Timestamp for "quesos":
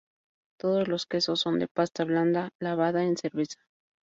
1.05-1.39